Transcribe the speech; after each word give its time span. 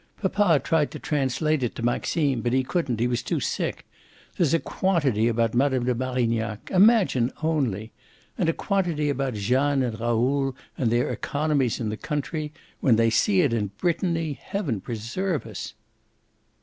Papa 0.19 0.59
tried 0.63 0.89
to 0.89 0.97
translate 0.97 1.61
it 1.61 1.75
to 1.75 1.83
Maxime, 1.83 2.41
but 2.41 2.53
he 2.53 2.63
couldn't, 2.63 2.99
he 2.99 3.05
was 3.05 3.21
too 3.21 3.39
sick. 3.39 3.85
There's 4.35 4.55
a 4.55 4.59
quantity 4.59 5.27
about 5.27 5.53
Mme. 5.53 5.85
de 5.85 5.93
Marignac 5.93 6.71
imagine 6.71 7.31
only! 7.43 7.91
And 8.35 8.49
a 8.49 8.53
quantity 8.53 9.09
about 9.11 9.35
Jeanne 9.35 9.83
and 9.83 9.99
Raoul 9.99 10.55
and 10.75 10.89
their 10.89 11.11
economies 11.11 11.79
in 11.79 11.89
the 11.89 11.97
country. 11.97 12.51
When 12.79 12.95
they 12.95 13.11
see 13.11 13.41
it 13.41 13.53
in 13.53 13.67
Brittany 13.77 14.33
heaven 14.33 14.81
preserve 14.81 15.45
us!" 15.45 15.75